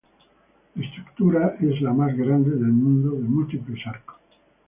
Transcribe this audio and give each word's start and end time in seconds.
La 0.73 0.83
estructura 0.83 1.55
es 1.61 1.79
la 1.79 1.93
más 1.93 2.17
grande 2.17 2.49
del 2.49 2.73
mundo 2.73 3.11
de 3.11 3.21
múltiples 3.29 3.85
arcos. 3.85 4.19